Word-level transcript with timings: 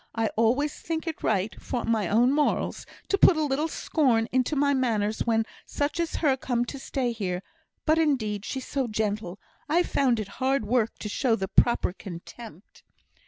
I 0.15 0.29
always 0.35 0.73
think 0.73 1.05
it 1.05 1.21
right, 1.21 1.55
for 1.61 1.83
my 1.83 2.07
own 2.09 2.31
morals, 2.31 2.87
to 3.09 3.19
put 3.19 3.37
a 3.37 3.43
little 3.43 3.67
scorn 3.67 4.27
into 4.31 4.55
my 4.55 4.73
manners 4.73 5.19
when 5.27 5.45
such 5.67 5.99
as 5.99 6.15
her 6.15 6.35
come 6.35 6.65
to 6.65 6.79
stay 6.79 7.11
here; 7.11 7.43
but, 7.85 7.99
indeed, 7.99 8.43
she's 8.43 8.65
so 8.65 8.87
gentle, 8.87 9.39
I've 9.69 9.85
found 9.85 10.19
it 10.19 10.27
hard 10.41 10.65
work 10.65 10.97
to 11.01 11.07
show 11.07 11.35
the 11.35 11.47
proper 11.47 11.93
contempt." 11.93 12.81